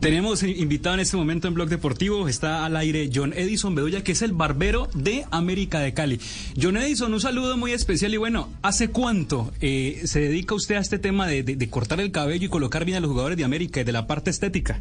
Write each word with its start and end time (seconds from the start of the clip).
Tenemos 0.00 0.42
invitado 0.42 0.94
en 0.94 1.00
este 1.00 1.18
momento 1.18 1.46
en 1.46 1.52
Blog 1.52 1.68
Deportivo, 1.68 2.26
está 2.26 2.64
al 2.64 2.74
aire 2.76 3.10
John 3.14 3.34
Edison 3.36 3.74
Bedoya, 3.74 4.02
que 4.02 4.12
es 4.12 4.22
el 4.22 4.32
barbero 4.32 4.88
de 4.94 5.26
América 5.30 5.80
de 5.80 5.92
Cali. 5.92 6.18
John 6.60 6.78
Edison, 6.78 7.12
un 7.12 7.20
saludo 7.20 7.58
muy 7.58 7.72
especial 7.72 8.14
y 8.14 8.16
bueno, 8.16 8.48
¿hace 8.62 8.88
cuánto 8.88 9.52
eh, 9.60 10.00
se 10.04 10.20
dedica 10.20 10.54
usted 10.54 10.76
a 10.76 10.80
este 10.80 10.98
tema 10.98 11.26
de, 11.26 11.42
de- 11.42 11.68
cortar 11.70 12.00
el 12.00 12.12
cabello 12.12 12.46
y 12.46 12.48
colocar 12.48 12.86
bien 12.86 12.96
a 12.96 13.00
los 13.00 13.10
jugadores 13.10 13.36
de 13.36 13.44
América 13.44 13.82
y 13.82 13.84
de 13.84 13.92
la 13.92 14.06
parte 14.06 14.30
estética? 14.30 14.80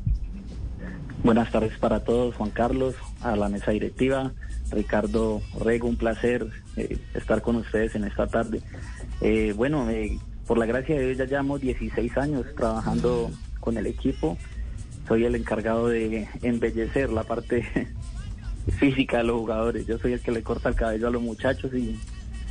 Buenas 1.22 1.52
tardes 1.52 1.78
para 1.78 2.00
todos, 2.06 2.34
Juan 2.36 2.52
Carlos, 2.52 2.96
a 3.20 3.36
la 3.36 3.50
mesa 3.50 3.72
directiva, 3.72 4.32
Ricardo 4.72 5.42
Rego, 5.60 5.90
un 5.90 5.98
placer 5.98 6.48
eh, 6.78 6.98
estar 7.14 7.42
con 7.42 7.58
ustedes 7.58 7.94
en 7.96 8.06
esta 8.06 8.26
tarde. 8.28 8.62
Eh, 9.20 9.54
bueno, 9.54 9.90
eh, 9.90 10.18
por 10.48 10.58
la 10.58 10.66
gracia 10.66 10.96
de 10.96 11.08
Dios 11.08 11.18
ya 11.18 11.26
llevamos 11.26 11.60
16 11.60 12.18
años 12.18 12.46
trabajando 12.56 13.30
con 13.60 13.78
el 13.78 13.86
equipo. 13.86 14.38
Soy 15.10 15.26
el 15.26 15.36
encargado 15.36 15.88
de 15.90 16.30
embellecer 16.44 17.10
la 17.10 17.24
parte 17.24 17.88
física 18.80 19.18
de 19.18 19.24
los 19.26 19.38
jugadores. 19.38 19.86
Yo 19.88 19.98
soy 20.00 20.14
el 20.14 20.22
que 20.22 20.32
le 20.32 20.44
corta 20.44 20.70
el 20.70 20.76
cabello 20.76 21.08
a 21.08 21.12
los 21.12 21.22
muchachos 21.22 21.74
y 21.74 22.00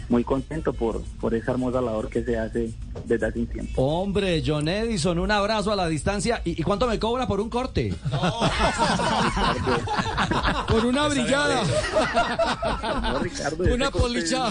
muy 0.08 0.24
contento 0.24 0.72
por, 0.72 1.02
por 1.20 1.34
esa 1.34 1.52
hermosa 1.52 1.82
labor 1.82 2.08
que 2.08 2.24
se 2.24 2.38
hace 2.38 2.70
desde 3.04 3.26
hace 3.26 3.38
un 3.40 3.46
tiempo. 3.46 3.82
Hombre, 3.82 4.42
John 4.44 4.66
Edison, 4.66 5.18
un 5.18 5.30
abrazo 5.30 5.70
a 5.70 5.76
la 5.76 5.86
distancia. 5.86 6.40
¿Y, 6.46 6.58
y 6.60 6.64
cuánto 6.64 6.86
me 6.86 6.98
cobra 6.98 7.26
por 7.28 7.40
un 7.40 7.50
corte? 7.50 7.94
Por 10.66 10.86
una 10.86 11.08
brillada. 11.08 11.62
No, 13.02 13.18
Ricardo, 13.18 13.74
Una 13.74 13.90
polichada. 13.90 14.50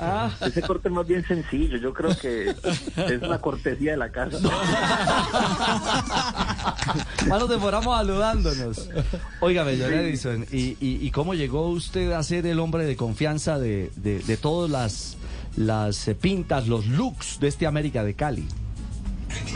Ah, 0.00 0.30
Ese 0.40 0.62
corte 0.62 0.88
es 0.88 0.94
más 0.94 1.06
bien 1.06 1.24
sencillo, 1.26 1.76
yo 1.78 1.94
creo 1.94 2.16
que 2.18 2.48
es 2.50 3.22
una 3.22 3.38
cortesía 3.38 3.92
de 3.92 3.96
la 3.98 4.10
casa. 4.10 4.38
más 7.28 7.40
nos 7.40 7.48
demoramos 7.48 7.96
saludándonos. 7.96 8.88
Óigame, 9.40 9.76
John 9.78 9.92
Edison, 9.92 10.46
¿y, 10.52 10.76
y, 10.80 10.98
y 11.06 11.10
cómo 11.10 11.34
llegó 11.34 11.68
usted 11.68 12.12
a 12.12 12.22
ser 12.22 12.46
el 12.46 12.58
hombre 12.58 12.84
de 12.84 12.96
confianza 12.96 13.58
de, 13.58 13.90
de, 13.96 14.20
de 14.20 14.36
todas 14.36 14.70
las, 14.70 15.16
las 15.56 16.08
eh, 16.08 16.14
pintas, 16.14 16.68
los 16.68 16.86
looks 16.86 17.40
de 17.40 17.48
este 17.48 17.66
América 17.66 18.04
de 18.04 18.14
Cali? 18.14 18.46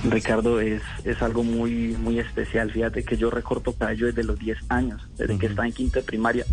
Ricardo, 0.05 0.61
es, 0.61 0.83
es 1.05 1.22
algo 1.22 1.42
muy 1.42 1.97
muy 1.98 2.19
especial. 2.19 2.70
Fíjate 2.70 3.05
que 3.05 3.16
yo 3.16 3.31
recorto 3.31 3.72
cabello 3.72 4.06
desde 4.06 4.25
los 4.25 4.39
10 4.39 4.59
años, 4.69 5.00
desde 5.16 5.39
que 5.39 5.47
estaba 5.47 5.66
en 5.66 5.72
quinta 5.72 6.00
de 6.00 6.05
primaria. 6.05 6.44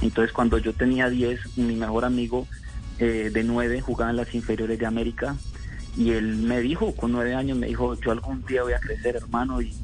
Entonces, 0.00 0.32
cuando 0.32 0.58
yo 0.58 0.72
tenía 0.72 1.08
10, 1.08 1.58
mi 1.58 1.74
mejor 1.74 2.04
amigo 2.04 2.46
eh, 2.98 3.30
de 3.32 3.44
9 3.44 3.80
jugaba 3.80 4.10
en 4.10 4.16
las 4.16 4.34
inferiores 4.34 4.78
de 4.78 4.86
América 4.86 5.36
y 5.96 6.12
él 6.12 6.36
me 6.36 6.60
dijo, 6.60 6.94
con 6.94 7.12
9 7.12 7.34
años, 7.34 7.58
me 7.58 7.66
dijo, 7.66 7.98
yo 8.00 8.12
algún 8.12 8.44
día 8.46 8.62
voy 8.62 8.74
a 8.74 8.78
crecer, 8.78 9.16
hermano, 9.16 9.60
y, 9.60 9.74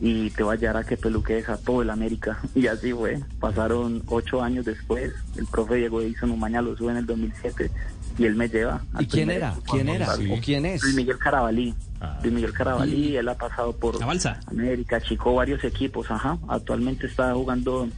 y 0.00 0.30
te 0.30 0.42
voy 0.42 0.56
a 0.56 0.58
llevar 0.60 0.76
a 0.78 0.84
que 0.84 0.96
peluques 0.96 1.48
a 1.48 1.56
todo 1.56 1.82
el 1.82 1.90
América. 1.90 2.38
Y 2.54 2.66
así 2.66 2.92
fue. 2.92 3.20
Pasaron 3.40 4.02
8 4.06 4.42
años 4.42 4.64
después, 4.64 5.12
el 5.36 5.46
profe 5.46 5.76
Diego 5.76 6.00
Edison 6.00 6.30
Umaña 6.30 6.62
lo 6.62 6.76
sube 6.76 6.92
en 6.92 6.98
el 6.98 7.06
2007 7.06 7.70
y 8.18 8.24
él 8.24 8.34
me 8.36 8.48
lleva. 8.48 8.82
¿Y 9.00 9.06
quién 9.06 9.30
era? 9.30 9.54
¿Quién 9.70 9.88
era? 9.88 10.08
¿O 10.14 10.40
quién 10.40 10.66
es? 10.66 10.82
Luis 10.82 10.94
Miguel 10.94 11.18
Carabalí. 11.18 11.74
Luis 12.22 12.32
Miguel 12.34 12.52
Carabalí, 12.52 13.16
él 13.16 13.28
ha 13.28 13.34
pasado 13.34 13.72
por 13.74 13.98
La 13.98 14.06
balsa. 14.06 14.38
América, 14.46 15.00
Chico, 15.00 15.34
varios 15.34 15.64
equipos, 15.64 16.10
ajá. 16.10 16.38
Actualmente 16.48 17.06
está 17.06 17.32
jugando 17.34 17.88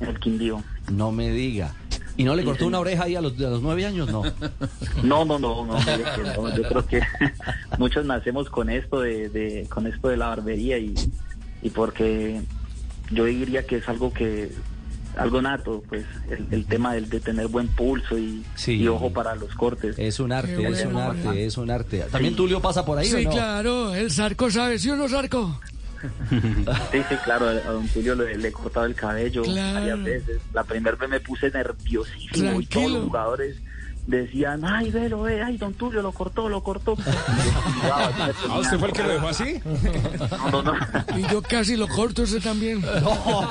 en 0.00 0.06
el 0.08 0.18
Quindío. 0.20 0.62
No 0.92 1.10
me 1.12 1.30
diga. 1.30 1.74
¿Y 2.16 2.22
no 2.22 2.36
le 2.36 2.44
cortó 2.44 2.68
una 2.68 2.78
oreja 2.78 3.04
ahí 3.04 3.16
a 3.16 3.20
los, 3.20 3.32
a 3.40 3.50
los 3.50 3.62
nueve 3.62 3.84
años? 3.86 4.08
No. 4.10 4.22
No, 5.02 5.24
no, 5.24 5.38
no, 5.38 5.64
no, 5.66 5.78
no. 5.78 6.56
Yo 6.56 6.62
creo 6.68 6.86
que 6.86 7.00
muchos 7.78 8.04
nacemos 8.06 8.48
con 8.50 8.70
esto 8.70 9.00
de, 9.00 9.28
de- 9.28 9.66
con 9.68 9.86
esto 9.86 10.08
de 10.08 10.16
la 10.16 10.28
barbería 10.28 10.78
y, 10.78 10.94
y 11.64 11.70
porque 11.70 12.40
yo 13.10 13.24
diría 13.24 13.66
que 13.66 13.78
es 13.78 13.88
algo 13.88 14.12
que 14.12 14.52
algo 15.16 15.40
nato, 15.40 15.82
pues 15.88 16.04
el, 16.28 16.46
el 16.50 16.66
tema 16.66 16.92
del 16.94 17.08
de 17.08 17.20
tener 17.20 17.46
buen 17.46 17.68
pulso 17.68 18.18
y, 18.18 18.44
Sí. 18.56 18.72
y 18.82 18.88
ojo 18.88 19.12
para 19.12 19.34
los 19.36 19.54
cortes. 19.54 19.96
Es 19.98 20.18
un 20.20 20.32
arte, 20.32 20.52
es 20.68 20.84
un 20.84 20.96
arte, 20.96 21.44
es 21.46 21.56
un 21.56 21.70
arte. 21.70 22.04
¿También 22.10 22.34
Tulio 22.36 22.60
pasa 22.60 22.84
por 22.84 22.98
ahí 22.98 23.12
o 23.12 23.18
Sí, 23.18 23.24
no? 23.24 23.30
claro, 23.30 23.94
el 23.94 24.10
Zarco 24.10 24.50
sabe, 24.50 24.78
¿sí 24.78 24.90
o 24.90 24.96
no, 24.96 25.08
Zarco? 25.08 25.60
Sí, 26.30 26.98
sí, 27.08 27.14
claro, 27.24 27.46
a 27.48 27.54
don 27.54 27.88
Tulio 27.88 28.14
le, 28.14 28.36
le 28.36 28.48
he 28.48 28.52
cortado 28.52 28.84
el 28.86 28.94
cabello 28.94 29.42
Claro. 29.42 29.74
varias 29.80 30.02
veces. 30.02 30.40
La 30.52 30.64
primera 30.64 30.96
vez 30.96 31.08
me 31.08 31.20
puse 31.20 31.50
nerviosísimo 31.50 32.60
y 32.60 32.66
todos 32.66 32.90
los 32.90 33.04
jugadores 33.04 33.56
decían, 34.06 34.64
ay, 34.64 34.90
velo, 34.90 35.22
ve, 35.22 35.42
ay, 35.42 35.56
don 35.56 35.72
Tulio 35.74 36.02
lo 36.02 36.12
cortó, 36.12 36.48
lo 36.48 36.62
cortó. 36.62 36.94
¿Ah, 37.84 38.10
usted 38.60 38.78
fue 38.78 38.88
el 38.88 38.94
que 38.94 39.02
lo 39.02 39.08
dejó 39.08 39.28
así? 39.28 39.60
No, 40.52 40.62
no, 40.62 40.74
no. 40.74 40.78
Y 41.16 41.22
yo 41.30 41.42
casi 41.42 41.76
lo 41.76 41.88
corto 41.88 42.22
ese 42.24 42.40
también. 42.40 42.82
No, 43.02 43.48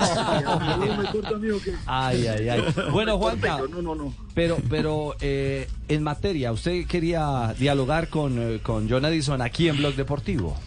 Ay, 1.85 2.27
ay, 2.27 2.49
ay. 2.49 2.63
Bueno, 2.91 3.17
Juanca, 3.17 3.59
No, 3.69 3.81
no, 3.81 3.95
no. 3.95 4.13
pero, 4.33 4.57
pero 4.69 5.15
eh, 5.21 5.67
en 5.87 6.03
materia, 6.03 6.51
usted 6.51 6.85
quería 6.87 7.53
dialogar 7.57 8.07
con, 8.09 8.37
eh, 8.39 8.59
con 8.61 8.89
John 8.89 9.05
Edison 9.05 9.41
aquí 9.41 9.69
en 9.69 9.77
Blog 9.77 9.95
Deportivo. 9.95 10.57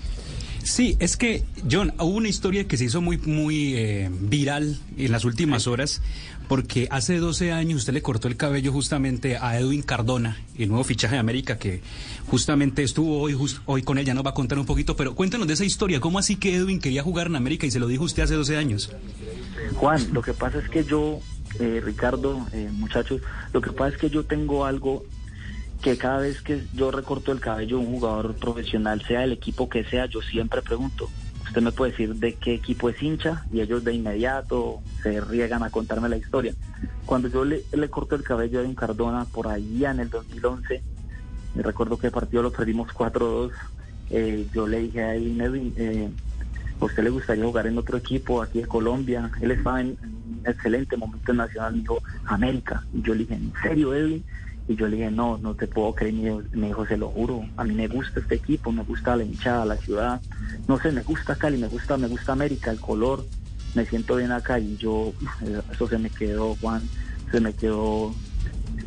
Sí, 0.67 0.97
es 0.99 1.17
que, 1.17 1.45
John, 1.71 1.95
hubo 2.01 2.17
una 2.17 2.29
historia 2.29 2.67
que 2.67 2.77
se 2.77 2.87
hizo 2.87 3.01
muy, 3.01 3.19
muy 3.19 3.77
eh, 3.77 4.11
viral 4.11 4.77
en 4.99 5.13
las 5.13 5.25
últimas 5.25 5.69
horas, 5.69 6.03
porque 6.49 6.89
hace 6.91 7.19
12 7.19 7.53
años 7.53 7.79
usted 7.79 7.93
le 7.93 8.03
cortó 8.03 8.27
el 8.27 8.37
cabello 8.37 8.73
justamente 8.73 9.37
a 9.37 9.61
Edwin 9.61 9.83
Cardona, 9.83 10.39
el 10.59 10.69
nuevo 10.69 10.83
fichaje 10.83 11.15
de 11.15 11.21
América, 11.21 11.57
que 11.57 11.83
justamente 12.27 12.83
estuvo 12.83 13.21
hoy, 13.21 13.37
hoy 13.67 13.83
con 13.83 13.99
él, 13.99 14.05
ya 14.05 14.13
nos 14.13 14.27
va 14.27 14.31
a 14.31 14.35
contar 14.35 14.59
un 14.59 14.67
poquito, 14.67 14.97
pero 14.97 15.15
cuéntanos 15.15 15.47
de 15.47 15.55
esa 15.55 15.65
historia, 15.65 16.01
¿cómo 16.01 16.19
así 16.19 16.35
que 16.35 16.57
Edwin 16.57 16.81
quería 16.81 17.05
jugar 17.05 17.29
en 17.29 17.37
América 17.37 17.65
y 17.65 17.71
se 17.71 17.79
lo 17.79 17.87
dijo 17.87 18.03
usted 18.03 18.25
hace 18.25 18.35
12 18.35 18.57
años? 18.57 18.91
Juan, 19.77 20.13
lo 20.13 20.21
que 20.21 20.33
pasa 20.33 20.59
es 20.59 20.69
que 20.69 20.83
yo, 20.83 21.21
eh, 21.61 21.81
Ricardo, 21.83 22.45
eh, 22.53 22.69
muchachos, 22.73 23.23
lo 23.53 23.61
que 23.61 23.71
pasa 23.71 23.95
es 23.95 24.01
que 24.01 24.11
yo 24.11 24.25
tengo 24.25 24.65
algo 24.65 25.05
que 25.83 25.97
cada 25.97 26.19
vez 26.19 26.43
que 26.43 26.65
yo 26.75 26.91
recorto 26.91 27.33
el 27.33 27.41
cabello 27.41 27.79
un 27.79 27.87
jugador 27.87 28.35
profesional, 28.35 29.03
sea 29.03 29.25
el 29.25 29.33
equipo 29.33 29.69
que 29.69 29.85
sea, 29.85 30.07
yo 30.07 30.21
siempre 30.23 30.63
pregunto, 30.63 31.09
usted 31.45 31.63
me 31.63 31.73
puede 31.73 31.93
decir 31.93 32.15
de 32.17 32.35
qué 32.35 32.55
equipo 32.55 32.89
es 32.89 33.03
hincha 33.03 33.45
y 33.53 33.61
ellos 33.61 33.85
de 33.85 33.95
inmediato 33.95 34.81
se 35.03 35.21
riegan 35.21 35.63
a 35.63 35.71
contarme 35.71 36.09
la 36.09 36.17
historia. 36.17 36.55
Cuando 37.05 37.29
yo 37.29 37.45
le, 37.45 37.63
le 37.73 37.89
corto 37.89 38.17
el 38.17 38.23
cabello 38.23 38.61
a 38.61 38.65
un 38.65 38.75
Cardona 38.75 39.25
por 39.27 39.49
ahí 39.49 39.85
en 39.85 40.01
el 40.01 40.11
2011, 40.11 40.83
me 41.55 41.63
recuerdo 41.63 41.99
que 41.99 42.09
el 42.09 42.13
partido 42.13 42.43
lo 42.43 42.53
perdimos 42.53 42.89
4-2, 42.89 43.53
eh, 44.11 44.47
yo 44.53 44.67
le 44.67 44.81
dije 44.81 45.03
a 45.03 45.15
Edwin, 45.15 45.73
eh, 45.77 46.11
¿a 46.81 46.85
usted 46.85 47.03
le 47.03 47.11
gustaría 47.11 47.45
jugar 47.45 47.67
en 47.67 47.79
otro 47.79 47.97
equipo 47.97 48.43
aquí 48.43 48.61
de 48.61 48.67
Colombia? 48.67 49.31
Él 49.41 49.51
estaba 49.51 49.81
en, 49.81 49.97
un 50.03 50.43
excelente 50.45 50.97
momento 50.97 51.33
en 51.33 51.39
nacional, 51.39 51.75
me 51.75 51.81
dijo, 51.81 52.03
América. 52.27 52.85
Y 52.93 53.03
yo 53.03 53.15
le 53.15 53.21
dije, 53.21 53.35
¿en 53.35 53.53
serio, 53.63 53.95
Edwin? 53.95 54.25
Y 54.69 54.75
yo 54.77 54.89
le 54.89 54.97
dije, 54.97 55.11
no, 55.11 55.39
no 55.39 55.55
te 55.55 55.67
puedo 55.67 55.95
creer. 55.95 56.15
Me 56.53 56.69
dijo, 56.69 56.87
se 56.87 56.97
lo 56.97 57.09
juro, 57.09 57.45
a 57.57 57.65
mí 57.65 57.75
me 57.75 57.89
gusta 57.89 58.21
este 58.21 58.35
equipo, 58.35 58.73
me 58.73 58.83
gusta 58.83 59.17
la 59.17 59.25
hinchada, 59.25 59.65
la 59.65 59.77
ciudad. 59.77 60.21
No 60.67 60.79
sé, 60.79 60.93
me 60.93 61.03
gusta 61.03 61.37
Cali, 61.37 61.59
me 61.59 61.69
gusta, 61.69 61.97
me 61.97 62.09
gusta 62.09 62.33
América, 62.33 62.71
el 62.71 62.81
color. 62.81 63.25
Me 63.75 63.85
siento 63.85 64.17
bien 64.17 64.33
acá 64.33 64.59
y 64.59 64.77
yo, 64.77 65.13
eso 65.71 65.87
se 65.87 65.99
me 65.99 66.11
quedó, 66.11 66.57
Juan, 66.57 66.83
se 67.31 67.41
me 67.41 67.53
quedó 67.53 68.15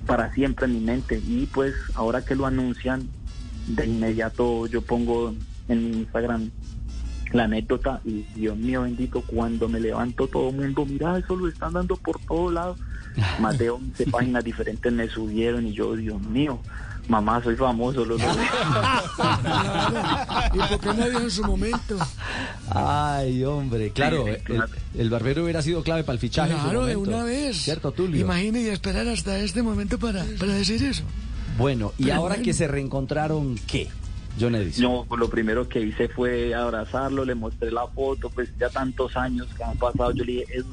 para 0.06 0.34
siempre 0.34 0.66
en 0.66 0.74
mi 0.74 0.80
mente. 0.80 1.22
Y 1.26 1.46
pues 1.46 1.76
ahora 1.94 2.26
que 2.26 2.36
lo 2.36 2.46
anuncian, 2.46 3.08
de 3.68 3.86
inmediato 3.86 4.66
yo 4.66 4.82
pongo 4.82 5.34
en 5.68 5.92
mi 5.92 5.98
Instagram 5.98 6.50
la 7.32 7.44
anécdota 7.44 8.02
y 8.04 8.24
Dios 8.36 8.58
mío 8.58 8.84
bendito, 8.84 9.22
cuando 9.22 9.70
me 9.70 9.80
levanto 9.80 10.28
todo 10.28 10.50
el 10.50 10.56
mundo, 10.56 10.86
mira, 10.86 11.18
eso 11.18 11.36
lo 11.36 11.48
están 11.48 11.74
dando 11.74 11.96
por 11.96 12.20
todos 12.22 12.54
lados. 12.54 12.80
Más 13.40 13.58
de 13.58 13.70
11 13.70 14.06
páginas 14.08 14.44
diferentes 14.44 14.92
me 14.94 15.08
subieron 15.10 15.66
y 15.68 15.74
yo, 15.74 15.96
Dios 15.96 16.22
mío, 16.22 16.60
mamá, 17.08 17.42
soy 17.44 17.56
famoso. 17.56 18.06
Lo, 18.06 18.18
¿Y 18.20 18.22
por 20.58 20.80
qué 20.80 20.94
nadie 20.94 21.18
en 21.18 21.32
su 21.32 21.44
momento? 21.44 21.98
Ay, 22.70 23.44
hombre, 23.44 23.92
claro, 23.92 24.24
Sí, 24.26 24.32
el, 24.32 24.44
claro. 24.44 24.72
el 24.98 25.10
barbero 25.10 25.44
hubiera 25.44 25.62
sido 25.62 25.84
clave 25.84 26.04
para 26.04 26.14
el 26.14 26.20
fichaje. 26.20 26.54
Claro, 26.54 26.86
de 26.86 26.96
una 26.96 27.24
vez. 27.24 27.58
¿Cierto, 27.58 27.92
Tulio? 27.92 28.22
Imagine 28.22 28.62
y 28.62 28.68
esperar 28.70 29.08
hasta 29.08 29.38
este 29.40 29.62
momento 29.64 29.98
para, 30.00 30.24
para 30.40 30.54
decir 30.54 30.84
eso. 30.84 31.04
Bueno, 31.58 31.94
y 31.98 32.04
Pero 32.06 32.16
ahora 32.16 32.36
bueno. 32.36 32.46
que 32.46 32.54
se 32.54 32.68
reencontraron, 32.68 33.56
¿qué? 33.68 33.90
John 34.40 34.56
Edison. 34.56 35.06
Pues, 35.08 35.20
lo 35.20 35.30
primero 35.30 35.68
que 35.68 35.82
hice 35.82 36.08
fue 36.08 36.54
abrazarlo, 36.56 37.26
le 37.26 37.36
mostré 37.36 37.72
la 37.72 37.86
foto, 37.88 38.30
pues 38.30 38.50
ya 38.58 38.70
tantos 38.70 39.18
años 39.18 39.48
que 39.58 39.64
han 39.64 39.76
pasado, 39.78 40.12
yo 40.12 40.24
le 40.24 40.32
dije, 40.34 40.46
"Es- 40.60 40.66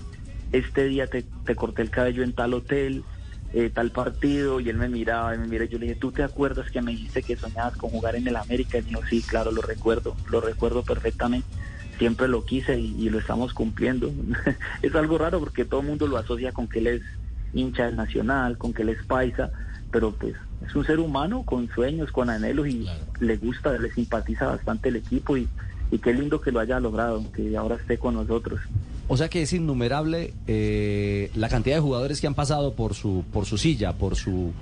este 0.53 0.85
día 0.85 1.07
te, 1.07 1.25
te 1.45 1.55
corté 1.55 1.83
el 1.83 1.91
cabello 1.91 2.23
en 2.23 2.33
tal 2.33 2.55
hotel, 2.55 3.05
eh, 3.53 3.71
tal 3.71 3.91
partido, 3.91 4.61
y 4.61 4.69
él 4.69 4.77
me 4.77 4.89
miraba 4.89 5.35
y 5.35 5.39
me 5.39 5.47
miraba, 5.47 5.67
y 5.67 5.69
yo 5.69 5.79
le 5.79 5.87
dije, 5.87 5.99
¿tú 5.99 6.13
te 6.13 6.23
acuerdas 6.23 6.71
que 6.71 6.83
me 6.83 6.93
dijiste 6.93 7.23
que 7.23 7.37
soñabas 7.37 7.77
con 7.77 7.91
jugar 7.91 8.17
en 8.17 8.29
el 8.29 8.37
América? 8.37 8.79
Y 8.79 8.83
me 8.83 8.89
dijo, 8.89 9.03
sí, 9.09 9.23
claro, 9.23 9.51
lo 9.51 9.63
recuerdo, 9.63 10.17
lo 10.31 10.41
recuerdo 10.41 10.83
perfectamente. 10.83 11.49
Siempre 11.99 12.29
lo 12.29 12.45
quise 12.45 12.79
y, 12.79 12.95
y 12.99 13.09
lo 13.09 13.19
estamos 13.19 13.55
cumpliendo. 13.55 14.13
es 14.83 14.95
algo 14.95 15.17
raro 15.17 15.41
porque 15.41 15.65
todo 15.65 15.81
el 15.81 15.87
mundo 15.87 16.07
lo 16.07 16.19
asocia 16.19 16.53
con 16.53 16.69
que 16.69 16.81
él 16.81 16.87
es 16.89 17.03
hincha 17.53 17.87
del 17.87 17.97
Nacional, 17.97 18.59
con 18.59 18.75
que 18.75 18.83
él 18.83 18.91
es 18.91 19.03
paisa, 19.07 19.51
pero 19.91 20.13
pues 20.13 20.35
es 20.67 20.75
un 20.75 20.85
ser 20.85 20.99
humano 20.99 21.43
con 21.45 21.69
sueños, 21.71 22.13
con 22.13 22.29
anhelos 22.29 22.69
y 22.69 22.89
le 23.21 23.37
gusta, 23.37 23.73
le 23.79 23.91
simpatiza 23.91 24.47
bastante 24.47 24.89
el 24.91 24.97
equipo 24.97 25.37
y, 25.37 25.49
y 25.91 25.99
qué 25.99 26.13
lindo 26.13 26.41
que 26.41 26.53
lo 26.53 26.61
haya 26.61 26.81
logrado, 26.81 27.25
que 27.33 27.57
ahora 27.57 27.77
esté 27.77 27.99
con 27.99 28.15
nosotros. 28.15 28.61
O 29.09 29.17
sea 29.17 29.29
que 29.29 29.43
es 29.43 29.53
innumerable 29.53 30.35
eh, 30.47 31.31
la 31.35 31.49
cantidad 31.49 31.77
de 31.77 31.81
jugadores 31.83 32.21
que 32.21 32.27
han 32.27 32.35
pasado 32.35 32.75
por 32.75 32.95
su 32.95 33.25
por 33.33 33.47
su 33.47 33.57
silla, 33.59 33.93
por 33.93 34.17
su 34.17 34.53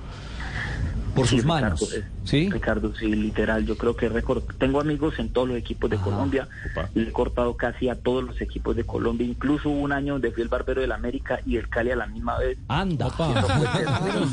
por 1.15 1.29
Sí, 1.29 1.37
sus 1.37 1.45
manos. 1.45 1.81
Ricardo, 1.81 1.97
eh, 1.97 2.11
¿Sí? 2.25 2.51
Ricardo, 2.51 2.95
sí, 2.97 3.07
literal. 3.07 3.65
Yo 3.65 3.77
creo 3.79 3.95
que 3.97 4.09
récord. 4.09 4.43
Tengo 4.59 4.81
amigos 4.81 5.15
en 5.21 5.29
todos 5.29 5.47
los 5.49 5.57
equipos 5.57 5.89
de 5.89 5.95
Ajá. 5.97 6.05
Colombia. 6.07 6.49
Le 6.95 7.09
he 7.09 7.13
cortado 7.13 7.57
casi 7.57 7.89
a 7.89 7.95
todos 7.95 8.25
los 8.25 8.41
equipos 8.41 8.75
de 8.75 8.83
Colombia. 8.85 9.25
Incluso 9.25 9.71
hubo 9.71 9.79
un 9.81 9.93
año 9.93 10.15
donde 10.15 10.33
fui 10.33 10.43
el 10.43 10.49
barbero 10.49 10.81
del 10.81 10.91
América 10.91 11.39
y 11.47 11.57
el 11.57 11.69
Cali 11.69 11.93
a 11.93 11.97
la 11.97 12.07
misma 12.09 12.37
vez. 12.39 12.59
Anda. 12.67 13.09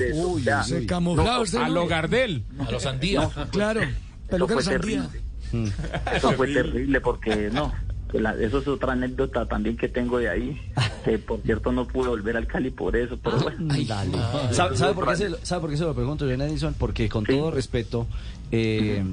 Se 0.65 0.87
usted, 0.87 1.57
A 1.59 1.69
lo 1.69 1.87
Gardel. 1.87 2.43
A 2.59 2.71
los 2.71 2.85
Andía. 2.85 3.29
Claro. 3.51 3.81
Eso 3.81 3.91
Peluca 4.29 4.53
fue 4.55 4.63
de 4.63 4.69
sandía. 4.71 5.07
terrible. 5.51 5.71
Eso 6.15 6.31
fue 6.31 6.47
terrible 6.47 7.01
porque 7.01 7.49
no. 7.53 7.71
Que 8.11 8.19
la- 8.19 8.35
eso 8.35 8.59
es 8.59 8.67
otra 8.67 8.93
anécdota 8.93 9.45
también 9.47 9.77
que 9.77 9.87
tengo 9.89 10.17
de 10.19 10.29
ahí. 10.29 10.61
Que 11.05 11.17
por 11.17 11.39
cierto 11.41 11.71
no 11.71 11.87
pude 11.87 12.09
volver 12.09 12.37
al 12.37 12.45
Cali 12.45 12.69
por 12.69 12.95
eso. 12.95 13.17
Pero 13.23 13.39
bueno. 13.39 13.73
Dale. 13.87 14.17
¿Sabe, 14.51 14.77
sabe 14.77 14.93
por 14.93 15.07
qué 15.09 15.15
se, 15.15 15.29
lo- 15.29 15.37
sabe 15.43 15.61
por 15.61 15.69
qué 15.71 15.77
se 15.77 15.83
lo 15.83 15.95
pregunto, 15.95 16.25
John 16.29 16.41
Edison? 16.41 16.75
Porque 16.77 17.09
con 17.09 17.25
Sí. 17.25 17.35
todo 17.35 17.49
respeto, 17.49 18.05
eh, 18.51 19.03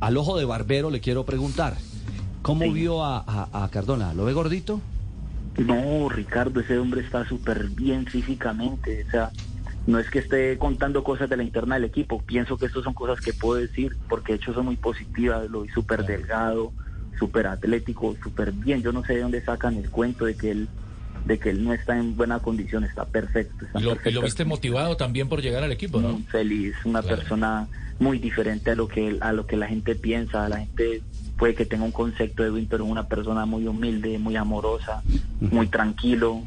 al 0.00 0.16
ojo 0.16 0.38
de 0.38 0.44
barbero 0.44 0.90
le 0.90 1.00
quiero 1.00 1.24
preguntar, 1.24 1.76
¿cómo 2.42 2.62
Sí. 2.64 2.70
vio 2.70 3.04
a, 3.04 3.18
a- 3.18 3.64
a 3.64 3.68
Cardona? 3.70 4.14
¿Lo 4.14 4.24
ve 4.24 4.32
gordito? 4.34 4.80
No, 5.58 6.08
Ricardo, 6.08 6.60
ese 6.60 6.78
hombre 6.78 7.00
está 7.02 7.26
súper 7.28 7.68
bien 7.68 8.06
físicamente. 8.06 9.04
O 9.06 9.10
sea, 9.10 9.30
no 9.86 9.98
es 9.98 10.08
que 10.08 10.20
esté 10.20 10.56
contando 10.58 11.02
cosas 11.04 11.28
de 11.28 11.36
la 11.36 11.42
interna 11.42 11.74
del 11.74 11.84
equipo. 11.84 12.22
Pienso 12.22 12.56
que 12.56 12.66
estas 12.66 12.84
son 12.84 12.94
cosas 12.94 13.20
que 13.20 13.32
puedo 13.32 13.60
decir 13.60 13.96
porque 14.08 14.32
de 14.32 14.36
hecho 14.38 14.54
son 14.54 14.66
muy 14.66 14.76
positivas. 14.76 15.50
Lo 15.50 15.62
vi 15.62 15.68
súper 15.70 16.06
delgado, 16.06 16.72
súper 17.18 17.46
atlético, 17.46 18.16
súper 18.22 18.52
bien. 18.52 18.82
Yo 18.82 18.92
no 18.92 19.04
sé 19.04 19.14
de 19.14 19.20
dónde 19.20 19.44
sacan 19.44 19.76
el 19.76 19.90
cuento 19.90 20.24
de 20.24 20.36
que 20.36 20.50
él 20.50 20.68
de 21.24 21.38
que 21.38 21.50
él 21.50 21.62
no 21.62 21.72
está 21.72 21.96
en 21.96 22.16
buena 22.16 22.40
condición. 22.40 22.82
Está 22.82 23.04
perfecto. 23.04 23.64
Está 23.64 23.78
Y 23.78 23.82
lo, 23.84 23.90
y 23.90 23.94
perfecto. 23.94 24.18
lo 24.20 24.24
viste 24.24 24.44
motivado 24.44 24.96
también 24.96 25.28
por 25.28 25.40
llegar 25.40 25.62
al 25.62 25.70
equipo, 25.70 26.00
¿no? 26.00 26.14
muy 26.14 26.22
feliz, 26.24 26.74
una 26.84 27.00
Claro. 27.00 27.16
persona 27.18 27.68
muy 28.00 28.18
diferente 28.18 28.72
a 28.72 28.74
lo 28.74 28.88
que 28.88 29.18
a 29.20 29.32
lo 29.32 29.46
que 29.46 29.56
la 29.56 29.68
gente 29.68 29.94
piensa, 29.94 30.48
la 30.48 30.58
gente 30.58 31.00
puede 31.38 31.54
que 31.54 31.64
tenga 31.64 31.84
un 31.84 31.92
concepto 31.92 32.42
de 32.42 32.48
Edwin, 32.48 32.66
pero 32.68 32.84
una 32.84 33.06
persona 33.06 33.46
muy 33.46 33.66
humilde, 33.68 34.18
muy 34.18 34.34
amorosa, 34.36 35.02
muy 35.40 35.68
tranquilo, 35.68 36.42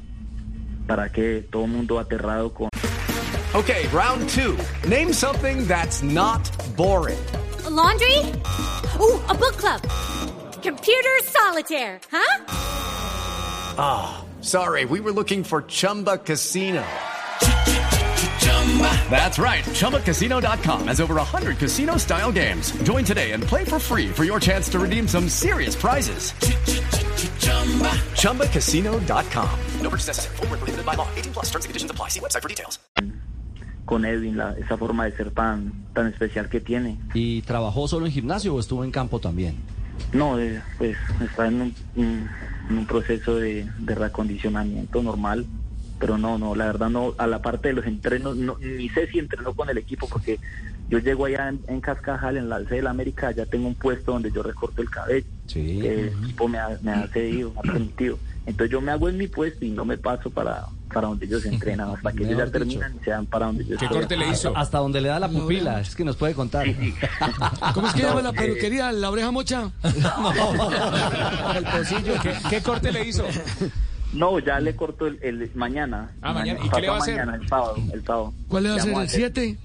para 0.88 1.10
que 1.10 1.46
todo 1.50 1.64
el 1.66 1.72
mundo 1.72 1.98
aterrado 2.00 2.54
con 2.54 2.70
Okay, 3.54 3.88
round 3.94 4.28
two. 4.28 4.58
Name 4.90 5.14
something 5.14 5.66
that's 5.66 6.04
not 6.04 6.42
boring. 6.76 7.18
A 7.66 7.70
laundry? 7.70 8.20
Ooh, 9.00 9.22
a 9.30 9.34
book 9.34 9.56
club. 9.56 9.80
Computer 10.66 11.12
solitaire, 11.24 12.00
huh? 12.12 12.46
Ah, 13.78 14.26
sorry, 14.42 14.86
we 14.86 15.00
were 15.00 15.12
looking 15.12 15.44
for 15.44 15.62
Chumba 15.62 16.18
Casino. 16.18 16.84
That's 19.12 19.38
right. 19.38 19.64
ChumbaCasino.com 19.64 20.88
has 20.88 21.00
over 21.00 21.16
100 21.16 21.60
casino 21.60 21.98
style 21.98 22.32
games. 22.32 22.72
Join 22.84 23.06
today 23.06 23.32
and 23.34 23.44
play 23.44 23.64
for 23.64 23.78
free 23.80 24.08
for 24.10 24.24
your 24.24 24.40
chance 24.40 24.68
to 24.70 24.80
redeem 24.80 25.08
some 25.08 25.30
serious 25.30 25.76
prizes. 25.76 26.34
ChumbaCasino.com. 28.18 29.60
No 29.84 29.90
purchase 29.92 30.08
necessary. 30.08 30.36
Void 30.38 30.50
prohibited 30.60 30.86
by 30.86 30.96
law. 30.96 31.08
18 31.16 31.34
plus 31.34 31.46
terms 31.52 31.66
and 31.66 31.70
conditions 31.70 31.92
apply. 31.92 32.10
See 32.10 32.20
website 32.20 32.42
for 32.42 32.50
details. 32.50 32.80
con 33.86 34.04
Edwin, 34.04 34.36
la- 34.36 34.54
esa 34.58 34.78
forma 34.78 35.06
de 35.06 35.12
ser 35.16 35.30
tan 35.30 35.86
tan 35.94 36.08
especial 36.08 36.50
que 36.50 36.60
tiene. 36.60 36.98
¿Y 37.14 37.44
trabajó 37.44 37.88
solo 37.88 38.08
en 38.08 38.12
gimnasio 38.12 38.56
o 38.56 38.60
estuvo 38.60 38.84
en 38.84 38.90
campo 38.90 39.20
también? 39.20 39.58
No, 40.14 40.40
eh, 40.40 40.62
pues 40.78 40.98
está 41.20 41.48
en 41.48 41.62
un, 41.62 41.76
un- 41.96 42.30
en 42.70 42.78
un 42.80 42.86
proceso 42.88 43.36
de, 43.36 43.70
de 43.78 43.96
reacondicionamiento 43.96 45.04
normal, 45.04 45.46
pero 46.00 46.18
no, 46.18 46.38
no, 46.38 46.56
la 46.56 46.66
verdad 46.66 46.90
no, 46.90 47.14
a 47.18 47.28
la 47.28 47.42
parte 47.42 47.68
de 47.70 47.74
los 47.76 47.86
entrenos, 47.86 48.36
no, 48.36 48.58
ni 48.60 48.90
sé 48.90 49.08
si 49.08 49.20
entrenó 49.20 49.54
con 49.54 49.70
el 49.70 49.78
equipo 49.78 50.08
porque 50.08 50.40
yo 50.90 51.00
llego 51.00 51.26
allá 51.26 51.50
en, 51.50 51.62
en 51.68 51.82
Cascajal, 51.82 52.38
en 52.38 52.50
la 52.50 52.60
sede 52.66 52.78
de 52.78 52.82
la 52.84 52.90
América, 52.92 53.32
ya 53.32 53.46
tengo 53.46 53.68
un 53.68 53.76
puesto 53.76 54.12
donde 54.14 54.32
yo 54.32 54.42
recorto 54.44 54.82
el 54.82 54.90
cabello, 54.90 55.26
Sí. 55.48 55.80
que 55.82 56.00
el 56.00 56.08
equipo 56.10 56.48
me 56.48 56.58
ha, 56.58 56.78
me 56.82 56.92
ha 56.92 57.08
cedido, 57.10 57.54
me 57.54 57.60
ha 57.60 57.64
permitido. 57.64 58.20
Entonces 58.46 58.72
yo 58.72 58.82
me 58.82 58.92
hago 58.92 59.10
en 59.10 59.18
mi 59.18 59.28
puesto 59.28 59.64
y 59.64 59.70
no 59.70 59.86
me 59.86 59.98
paso 59.98 60.30
para, 60.32 60.66
para 60.94 61.08
donde 61.08 61.26
ellos 61.26 61.46
entrenan, 61.46 61.90
hasta 61.96 62.12
que 62.14 62.24
ellos 62.24 62.38
ya 62.38 62.52
terminan 62.52 62.96
y 63.00 63.04
se 63.04 63.10
dan 63.12 63.26
para 63.26 63.48
donde 63.48 63.66
yo 63.66 63.78
¿Qué 63.78 63.88
corte 63.88 64.16
le 64.18 64.30
hizo? 64.30 64.56
Hasta 64.56 64.78
donde 64.80 65.02
le 65.02 65.10
da 65.10 65.20
la 65.20 65.30
pupila, 65.30 65.80
es 65.82 65.96
que 65.96 66.04
nos 66.06 66.16
puede 66.16 66.34
contar. 66.34 66.66
¿Cómo 67.74 67.88
es 67.88 67.94
que 67.94 68.02
llama 68.02 68.22
la 68.22 68.30
eh, 68.30 68.34
peluquería? 68.34 68.92
¿La 68.92 69.10
oreja 69.10 69.32
mocha? 69.32 69.72
El 69.84 71.64
pocillo. 71.64 72.14
¿Qué, 72.22 72.34
qué 72.50 72.62
corte 72.62 72.92
le 72.92 73.08
hizo? 73.08 73.26
No, 74.14 74.40
ya 74.40 74.60
le 74.60 74.76
corto 74.76 75.08
el, 75.08 75.20
el 75.22 75.52
mañana. 75.56 76.12
Ah, 76.22 76.34
mañana. 76.34 76.60
¿Y 76.64 76.70
qué 76.70 76.82
le 76.82 76.88
va 76.90 76.96
a 76.96 77.00
hacer? 77.00 77.16
Mañana, 77.18 77.36
el 77.42 77.48
sábado, 77.50 77.76
el 77.94 78.04
sábado. 78.06 78.34
¿Cuál 78.48 78.64
le 78.64 78.70
va 78.70 78.76
a 78.76 78.78
vamos 78.86 79.02
¿El 79.04 79.10
7? 79.10 79.58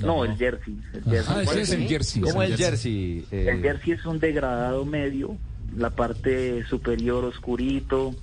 No, 0.00 0.24
el 0.24 0.36
jersey. 0.36 0.76
El 0.92 1.02
jersey. 1.04 1.34
Ah, 1.34 1.42
¿Cuál 1.44 1.58
ese 1.58 1.62
es 1.62 1.70
el 1.70 1.80
sí. 1.82 1.88
jersey? 1.88 2.22
¿Cómo 2.22 2.42
es 2.42 2.50
el 2.50 2.56
jersey? 2.58 3.26
eh, 3.30 3.46
El 3.50 3.62
jersey 3.62 3.92
es 3.92 4.04
un 4.04 4.18
degradado 4.20 4.84
medio, 4.84 5.36
la 5.74 5.88
parte 5.90 6.64
superior 6.66 7.24
oscurito 7.24 8.14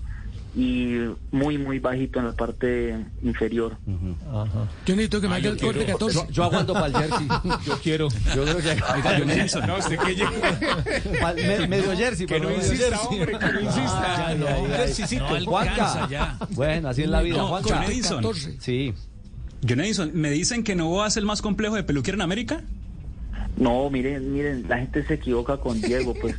y 0.55 0.97
muy, 1.31 1.57
muy 1.57 1.79
bajito 1.79 2.19
en 2.19 2.25
la 2.27 2.33
parte 2.33 2.95
inferior. 3.23 3.75
Yo 3.88 4.95
necesito 4.95 5.19
que 5.19 5.27
me 5.27 5.33
Ah, 5.33 5.38
haga 5.38 5.50
el 5.50 5.57
corte 5.59 5.79
quiero- 5.85 5.94
14. 6.00 6.15
yo, 6.15 6.29
yo 6.29 6.44
aguanto 6.44 6.73
para 6.73 6.88
el 6.88 6.94
jersey. 6.95 7.27
Yo 7.65 7.77
quiero. 7.81 8.07
Yo 8.35 8.44
creo 8.44 8.57
que 8.57 8.69
Oiga, 8.69 9.15
John 9.17 9.29
Edison. 9.31 9.65
No, 9.67 9.77
usted 9.77 9.97
que 10.00 10.25
me- 11.59 11.67
medio 11.67 11.97
jersey. 11.97 12.25
Que 12.27 12.35
pero 12.35 12.50
no 12.50 12.55
insista, 12.55 13.00
hombre, 13.01 13.38
que 13.39 13.51
no 13.53 13.61
insista. 13.61 14.27
Ay, 14.27 14.44
ay. 14.47 14.65
Jerseycito. 14.77 15.39
No 15.39 15.45
Juanca. 15.45 16.07
ya. 16.09 16.37
Bueno, 16.51 16.89
así 16.89 17.01
es 17.04 17.09
la 17.09 17.21
vida, 17.21 17.37
No, 17.37 17.47
Juanca. 17.47 17.69
John 17.75 17.83
Edison. 17.92 18.18
14. 18.18 18.56
Sí. 18.59 18.94
John 19.68 19.80
Edison, 19.80 20.11
¿me 20.13 20.30
dicen 20.30 20.63
que 20.63 20.75
no 20.75 21.06
es 21.06 21.18
el 21.18 21.25
más 21.25 21.42
complejo 21.42 21.75
de 21.75 21.83
peluquero 21.83 22.16
en 22.16 22.21
América? 22.21 22.61
No, 23.56 23.89
miren, 23.89 24.33
miren, 24.33 24.66
la 24.68 24.80
gente 24.80 25.04
se 25.06 25.13
equivoca 25.16 25.57
con 25.57 25.80
Diego, 25.80 26.13
pues 26.19 26.35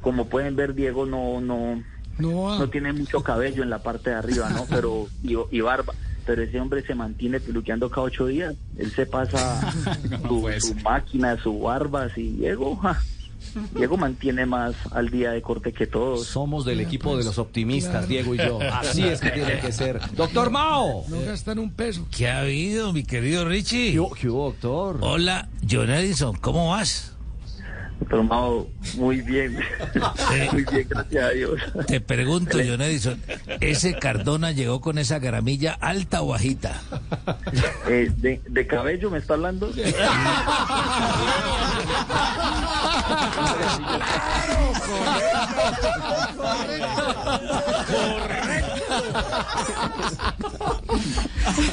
como 0.00 0.26
pueden 0.26 0.56
ver, 0.56 0.74
Diego 0.74 1.04
no, 1.04 1.40
no, 1.42 1.82
No, 2.18 2.52
ah. 2.52 2.58
no 2.58 2.68
tiene 2.70 2.92
mucho 2.92 3.22
cabello 3.22 3.62
en 3.62 3.70
la 3.70 3.82
parte 3.82 4.10
de 4.10 4.16
arriba, 4.16 4.48
¿no? 4.50 4.64
Pero 4.70 5.06
y, 5.22 5.34
y 5.50 5.60
barba. 5.60 5.94
Pero 6.24 6.42
ese 6.42 6.58
hombre 6.60 6.84
se 6.84 6.94
mantiene 6.94 7.38
peluqueando 7.40 7.88
cada 7.88 8.02
ocho 8.02 8.26
días. 8.26 8.54
Él 8.78 8.90
se 8.92 9.06
pasa 9.06 9.72
su, 10.28 10.40
pues. 10.40 10.66
su 10.66 10.74
máquina, 10.76 11.40
su 11.42 11.60
barba, 11.60 12.04
así. 12.04 12.30
Diego, 12.32 12.74
ja, 12.76 13.00
Diego 13.74 13.96
mantiene 13.96 14.44
más 14.44 14.74
al 14.90 15.08
día 15.10 15.30
de 15.30 15.40
corte 15.40 15.72
que 15.72 15.86
todos. 15.86 16.26
Somos 16.26 16.64
del 16.64 16.80
equipo 16.80 17.16
de 17.16 17.22
los 17.24 17.38
optimistas, 17.38 17.92
Claro. 17.92 18.06
Diego 18.08 18.34
y 18.34 18.38
yo. 18.38 18.58
Así 18.60 19.04
es 19.04 19.20
que 19.20 19.30
tiene 19.30 19.60
que 19.60 19.70
ser. 19.70 20.00
Doctor 20.16 20.50
Mao. 20.50 21.04
no 21.08 21.20
gastan 21.24 21.58
un 21.60 21.70
peso. 21.70 22.06
¿Qué 22.10 22.28
ha 22.28 22.40
habido, 22.40 22.92
mi 22.92 23.04
querido 23.04 23.44
Richie? 23.48 23.92
¿Qué, 23.92 24.00
hubo- 24.00 24.14
qué 24.14 24.28
hubo, 24.28 24.44
doctor? 24.46 24.98
Hola, 25.02 25.48
John 25.70 25.90
Edison, 25.90 26.34
¿cómo 26.36 26.70
vas? 26.70 27.12
Mao, 28.22 28.68
muy 28.96 29.20
bien. 29.20 29.58
muy 30.52 30.64
bien, 30.64 30.86
gracias 30.88 31.24
a 31.24 31.30
Dios. 31.30 31.60
Te 31.86 32.00
pregunto, 32.00 32.58
John 32.66 32.80
Edison, 32.80 33.20
¿ese 33.60 33.94
Cardona 33.94 34.52
llegó 34.52 34.80
con 34.80 34.98
esa 34.98 35.18
gramilla 35.18 35.72
alta 35.72 36.22
o 36.22 36.28
bajita? 36.28 36.80
Eh, 37.88 38.10
de, 38.16 38.40
de 38.48 38.66
cabello 38.66 39.10
me 39.10 39.18
está 39.18 39.34
hablando? 39.34 39.70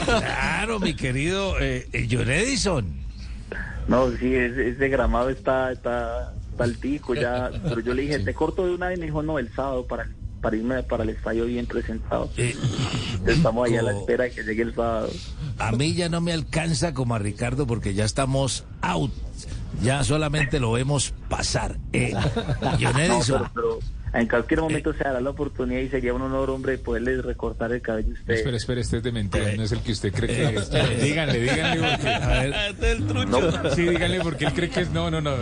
Claro, 0.06 0.80
mi 0.80 0.96
querido 0.96 1.60
eh, 1.60 1.88
eh, 1.92 2.08
John 2.10 2.30
Edison. 2.30 3.04
No, 3.88 4.10
sí, 4.18 4.34
ese, 4.36 4.90
gramado 4.90 5.30
está, 5.30 5.72
está, 5.72 6.34
está 6.52 6.64
altico 6.64 7.16
ya. 7.16 7.52
Pero 7.64 7.82
yo 7.82 7.94
le 7.94 8.04
dije, 8.04 8.20
te 8.26 8.34
corto 8.34 8.66
de 8.66 8.74
una 8.76 8.88
vez, 8.88 9.00
me 9.00 9.06
dijo, 9.06 9.24
no, 9.24 9.40
el 9.40 9.54
sábado 9.54 9.86
para, 9.86 10.08
para 10.42 10.56
irme 10.56 10.84
para 10.84 11.04
el 11.04 11.10
estadio 11.10 11.46
bien 11.46 11.66
presentado. 11.66 12.30
Eh, 12.38 12.56
Estamos 13.26 13.68
ahí 13.68 13.76
a 13.78 13.82
la 13.82 13.98
espera 13.98 14.26
de 14.26 14.32
que 14.32 14.44
llegue 14.44 14.64
el 14.64 14.76
sábado. 14.76 15.10
A 15.60 15.72
mí 15.72 15.94
ya 15.94 16.10
no 16.10 16.22
me 16.22 16.34
alcanza 16.34 16.94
como 16.94 17.16
a 17.16 17.20
Ricardo 17.20 17.66
porque 17.68 17.94
ya 17.94 18.06
estamos 18.06 18.66
out. 18.82 19.12
ya 19.82 20.04
solamente 20.04 20.60
lo 20.60 20.72
vemos 20.74 21.14
pasar. 21.30 21.78
Eh, 21.94 22.14
John 22.80 22.94
No, 22.94 23.00
Edison, 23.00 23.50
pero, 23.54 23.80
pero 23.80 23.80
en 24.14 24.28
cualquier 24.28 24.62
momento 24.62 24.94
se 24.94 25.04
dará 25.04 25.20
la 25.20 25.32
oportunidad 25.32 25.82
y 25.82 25.90
sería 25.90 26.14
un 26.14 26.22
honor, 26.22 26.50
hombre, 26.52 26.78
poderles 26.78 27.26
recortar 27.26 27.72
el 27.74 27.82
cabello 27.82 28.10
a 28.10 28.14
ustedes. 28.14 28.40
Espera, 28.40 28.58
espera, 28.58 28.82
este 28.82 28.98
es 28.98 29.04
de 29.04 29.12
mentira, 29.12 29.52
no 29.58 29.64
es 29.64 29.72
el 29.72 29.80
que 29.82 29.92
usted 29.92 30.14
cree 30.14 30.28
que 30.36 30.44
eh, 30.44 30.56
es. 30.56 30.70
eh, 30.72 31.00
díganle, 31.02 31.40
díganle 31.40 31.90
porque... 31.90 32.08
a 32.10 32.28
ver, 32.28 32.54
Sí, 33.76 33.82
díganle 33.84 34.20
porque 34.22 34.46
él 34.46 34.54
cree 34.54 34.70
que 34.70 34.82
es... 34.82 34.92
No, 34.92 35.10
no, 35.10 35.20
no. 35.20 35.36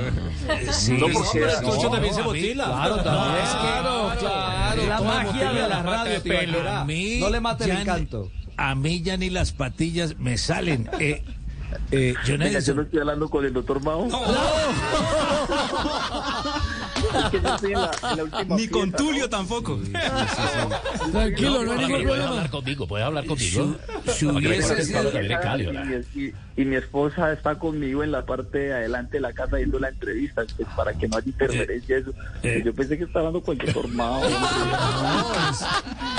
sí, 0.71 0.93
No, 0.93 1.07
porque- 1.11 1.27
sí, 1.31 1.39
no, 1.83 1.89
también 1.91 2.13
se 2.13 2.23
motila. 2.23 2.65
Claro, 2.65 3.03
también. 3.03 3.43
es 3.43 3.49
que- 3.49 3.57
claro, 3.59 4.11
claro. 4.19 4.87
La 4.87 5.01
magia 5.01 5.51
de 5.51 5.67
la 5.67 5.83
radio, 5.83 6.85
mí 6.85 7.19
No 7.19 7.29
le 7.29 7.39
mate 7.39 7.65
el 7.65 7.71
encanto. 7.71 8.31
A 8.57 8.75
mí 8.75 9.01
ya 9.01 9.17
ni 9.17 9.29
las 9.29 9.51
patillas 9.51 10.17
me 10.17 10.37
salen. 10.37 10.89
Eh, 10.99 11.23
eh, 11.91 12.13
John 12.25 12.39
Venga, 12.39 12.59
yo 12.59 12.73
no 12.73 12.81
estoy 12.83 12.99
hablando 12.99 13.29
con 13.29 13.45
el 13.45 13.53
doctor 13.53 13.83
Mao. 13.83 14.07
Es 17.17 17.25
que 17.31 17.41
yo 17.41 17.55
estoy 17.55 17.71
en 17.73 17.81
la, 17.81 17.91
en 18.11 18.17
la 18.17 18.23
última 18.23 18.55
Ni 18.55 18.67
con 18.67 18.81
fiesta, 18.83 18.97
Tulio 18.97 19.23
¿no? 19.23 19.29
tampoco. 19.29 19.79
Tranquilo, 21.11 21.63
no 21.63 21.71
hay 21.73 21.77
ningún 21.79 21.89
puedes 21.89 22.05
problema. 22.05 22.27
hablar 22.29 22.49
conmigo, 22.49 22.87
puedes 22.87 23.05
hablar 23.05 23.25
conmigo. 23.25 23.75
si 24.13 24.25
hubiese 24.25 24.85
sido... 24.85 24.99
Para 25.03 25.11
que 25.11 25.19
viene 25.19 25.39
Cali, 25.39 25.65
¿verdad? 25.65 25.85
Y, 26.15 26.19
y- 26.19 26.33
y 26.57 26.65
mi 26.65 26.75
esposa 26.75 27.31
está 27.31 27.55
conmigo 27.55 28.03
en 28.03 28.11
la 28.11 28.25
parte 28.25 28.57
de 28.57 28.73
adelante 28.73 29.17
de 29.17 29.21
la 29.21 29.31
casa 29.31 29.55
viendo 29.55 29.79
la 29.79 29.87
entrevista, 29.87 30.43
pues, 30.57 30.67
para 30.75 30.93
que 30.93 31.07
no 31.07 31.15
haya 31.17 31.27
interferencia. 31.27 31.97
Eso. 31.97 32.11
eh. 32.43 32.61
Yo 32.63 32.73
pensé 32.73 32.97
que 32.97 33.05
estaba 33.05 33.27
hablando 33.27 33.43
con 33.45 33.57
el 33.59 33.65
doctor 33.65 33.87
Mao. 33.87 34.21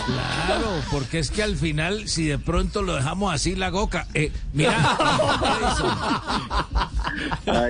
Claro, 0.06 0.80
porque 0.90 1.18
es 1.18 1.30
que 1.30 1.42
al 1.42 1.56
final, 1.56 2.08
si 2.08 2.26
de 2.26 2.38
pronto 2.38 2.80
lo 2.82 2.94
dejamos 2.96 3.32
así 3.32 3.54
la 3.54 3.68
goca, 3.68 4.06
eh, 4.14 4.32
mira, 4.54 4.72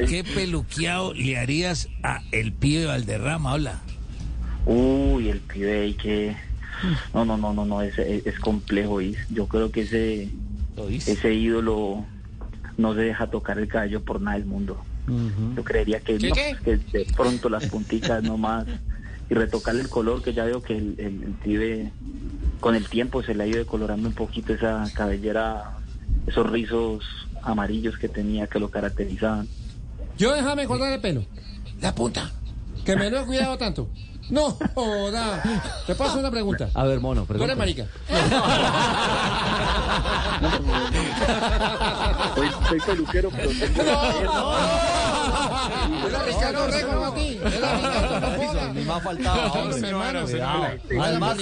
¿qué 0.09 0.25
peluqueado 0.25 1.15
le 1.15 1.39
harías 1.39 1.89
a 2.03 2.23
el 2.33 2.53
pibe 2.53 2.87
Valderrama? 2.87 3.53
Hola. 3.55 3.83
Uy, 4.67 5.29
el 5.29 5.41
pibe 5.41 5.81
ahí 5.81 5.95
que... 5.95 6.37
No, 7.15 7.25
no, 7.25 7.37
no, 7.37 7.53
no, 7.53 7.65
no, 7.65 7.83
es, 7.83 7.99
es, 7.99 8.27
es 8.27 8.39
complejo. 8.41 9.01
Y 9.01 9.17
yo 9.31 9.47
creo 9.47 9.71
que 9.71 9.83
ese, 9.83 10.29
ese 10.89 11.35
ídolo 11.35 12.05
no 12.77 12.95
se 12.95 13.01
deja 13.01 13.29
tocar 13.29 13.59
el 13.59 13.69
cabello 13.69 14.03
por 14.03 14.21
nada 14.21 14.37
del 14.37 14.47
mundo. 14.47 14.83
Yo 15.57 15.65
creería 15.65 16.01
que, 16.01 16.15
no, 16.15 16.35
que 16.65 16.77
de 16.77 17.07
pronto 17.17 17.49
las 17.49 17.67
punticas 17.67 18.23
nomás 18.23 18.67
y 19.29 19.35
retocarle 19.35 19.83
el 19.83 19.89
color, 19.89 20.23
que 20.23 20.33
ya 20.33 20.45
veo 20.45 20.63
que 20.63 20.77
el, 20.77 20.95
el, 20.99 21.23
el 21.25 21.35
pibe 21.43 21.93
con 22.61 22.77
el 22.77 22.89
tiempo 22.89 23.23
se 23.23 23.35
le 23.35 23.45
ha 23.45 23.47
ido 23.47 23.59
decolorando 23.59 24.09
un 24.09 24.15
poquito 24.15 24.55
esa 24.55 24.85
cabellera, 24.95 25.77
esos 26.27 26.49
rizos 26.49 27.05
amarillos 27.43 27.99
que 27.99 28.09
tenía 28.09 28.47
que 28.47 28.59
lo 28.59 28.71
caracterizaban. 28.71 29.49
Yo 30.19 30.33
déjame 30.35 30.67
cortar 30.67 30.93
el 30.93 31.01
pelo. 31.01 31.25
La 31.81 31.95
punta. 31.95 32.31
Que 32.85 32.97
me 32.97 33.11
lo 33.11 33.21
he 33.21 33.27
cuidado 33.27 33.57
tanto. 33.59 33.89
No, 34.31 34.57
joda. 34.75 35.43
Te 35.87 35.95
paso 35.95 36.19
una 36.19 36.31
pregunta. 36.31 36.69
A 36.75 36.85
ver, 36.85 37.01
mono, 37.01 37.25
¿Tú 37.27 37.35
eres 37.35 37.57
pregunta. 37.57 37.57
marica? 37.57 37.87
Soy, 42.35 42.49
soy 42.69 42.81
peluquero, 42.81 43.31
pero 43.31 43.51
tengo 43.51 43.93
Era 46.09 46.23
Ricardo 46.25 46.67
Rego, 46.69 46.93
no 46.93 47.05
a 47.07 47.15
ti. 47.15 47.39
Era 47.45 47.77
Ricardo, 47.77 48.27
joda. 48.47 48.73
Ni 48.73 48.85
más 48.85 49.03
faltaba, 49.03 49.53
hombre. 49.53 49.89
hermano, 49.89 50.23
Cuidado. 50.25 50.67
Era 50.91 51.05
Además, 51.05 51.39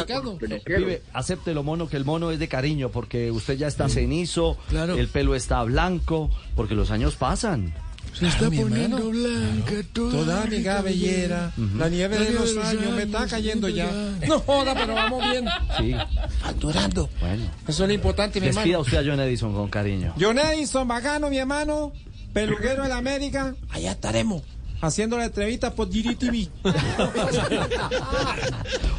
pibe, 0.64 1.02
acéptelo, 1.12 1.62
mono, 1.62 1.88
que 1.88 1.96
el 1.96 2.04
mono 2.04 2.30
es 2.30 2.38
de 2.38 2.48
cariño, 2.48 2.90
porque 2.90 3.30
usted 3.30 3.56
ya 3.56 3.66
está 3.68 3.88
cenizo, 3.88 4.56
Claro. 4.68 4.96
el 4.96 5.08
pelo 5.08 5.34
está 5.34 5.62
blanco, 5.64 6.30
porque 6.56 6.74
los 6.74 6.90
años 6.90 7.16
pasan. 7.16 7.72
Se 8.12 8.26
está 8.26 8.50
poniendo 8.50 9.08
blanca 9.10 9.72
toda, 9.92 10.44
mi 10.46 10.64
cabellera. 10.64 11.52
La 11.76 11.88
nieve 11.88 12.18
de 12.18 12.30
los 12.32 12.56
años 12.56 12.92
me 12.96 13.04
está 13.04 13.24
cayendo 13.28 13.68
ya. 13.68 13.88
No 14.26 14.40
joda, 14.40 14.74
pero 14.74 14.94
vamos 14.94 15.22
bien. 15.30 15.46
Sí, 15.78 15.94
Facturando. 16.40 17.08
bueno. 17.20 17.44
Eso 17.68 17.82
es 17.84 17.88
lo 17.88 17.94
importante, 17.94 18.40
mi 18.40 18.46
Despida 18.46 18.62
hermano. 18.64 18.80
usted 18.80 18.98
a 18.98 19.02
John 19.08 19.20
Edison 19.20 19.54
con 19.54 19.68
cariño. 19.68 20.12
John 20.20 20.38
Edison, 20.40 20.88
bacano, 20.88 21.30
mi 21.30 21.38
hermano. 21.38 21.92
Peluquero 22.32 22.82
de 22.82 22.88
la 22.88 22.96
América. 22.98 23.54
Allá 23.70 23.92
estaremos. 23.92 24.42
Haciendo 24.82 25.18
la 25.18 25.26
entrevista 25.26 25.74
por 25.74 25.88
GDTV. 25.90 26.48
un 26.64 26.72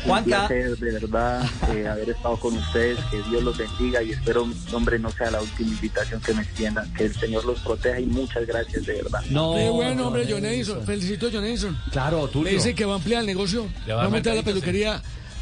Juanca, 0.06 0.48
placer 0.48 0.78
de 0.78 0.92
verdad 0.92 1.44
eh, 1.74 1.88
haber 1.88 2.12
estado 2.12 2.38
con 2.40 2.56
ustedes, 2.56 3.00
que 3.10 3.18
Dios 3.30 3.42
los 3.44 3.58
bendiga 3.58 4.04
y 4.04 4.12
espero, 4.12 4.48
hombre, 4.74 5.00
no 5.00 5.10
sea 5.12 5.32
la 5.32 5.42
última 5.42 5.72
invitación 5.72 6.22
que 6.22 6.36
me 6.36 6.44
extiendan, 6.44 6.94
que 6.94 7.06
el 7.06 7.16
Señor 7.16 7.46
los 7.46 7.60
proteja 7.62 8.00
y 8.00 8.06
muchas 8.06 8.46
gracias 8.46 8.86
de 8.86 8.94
verdad. 9.02 9.22
no. 9.32 9.56
Qué 9.56 9.70
bueno, 9.70 10.08
hombre, 10.08 10.28
John 10.30 10.46
Edison. 10.46 10.86
Felicito 10.86 11.28
a 11.28 11.30
John 11.34 11.46
Edison. 11.46 11.76
Claro, 11.92 12.28
tú 12.28 12.44
Le 12.44 12.52
dicen 12.52 12.76
que 12.76 12.86
va 12.86 12.94
a 12.94 12.98
ampliar 12.98 13.22
el 13.22 13.26
negocio. 13.28 13.68
Le 13.88 13.94
va 13.94 14.04
a 14.04 14.06
a 14.06 14.10
meter 14.10 14.34
la 14.36 14.42
aumentar, 14.42 14.54
peluquería. 14.62 15.02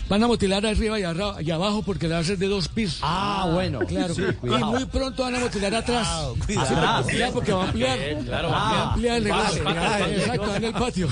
Van 0.10 0.24
a 0.24 0.28
motilar 0.28 0.66
arriba 0.66 1.00
y, 1.00 1.04
arra- 1.04 1.40
y 1.42 1.52
abajo 1.52 1.84
porque 1.84 2.08
le 2.08 2.14
va 2.14 2.18
a 2.18 2.22
hacer 2.24 2.38
de 2.40 2.48
dos 2.48 2.68
pisos. 2.68 3.00
Ah, 3.04 3.48
bueno. 3.54 3.80
Claro. 3.82 4.16
Sí, 4.16 4.24
y 4.28 4.34
cuidado. 4.34 4.66
muy 4.72 4.86
pronto 4.86 5.24
van 5.24 5.36
a 5.36 5.40
motilar 5.40 5.76
atrás. 5.76 6.08
cuidado. 6.08 6.36
Sí, 6.48 6.56
porque- 7.04 7.18
ya, 7.18 7.32
porque 7.32 7.54
va 7.54 7.62
a 7.62 7.66
ampliar. 7.68 8.00
Claro, 8.26 8.50
Va 8.50 8.58
a 8.70 8.84
ampliar 8.94 9.18
el 9.18 9.24
negocio. 9.26 9.64
Exacto, 9.70 10.56
en 10.56 10.64
el 10.64 10.74
patio. 10.74 11.08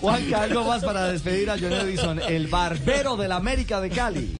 Juanca, 0.00 0.42
algo 0.42 0.64
más 0.64 0.84
para 0.84 1.04
despedir 1.12 1.50
a 1.50 1.56
John 1.58 1.72
Edison, 1.72 2.20
el 2.20 2.46
barbero 2.48 3.16
de 3.16 3.28
la 3.28 3.36
América 3.36 3.80
de 3.80 3.90
Cali. 3.90 4.32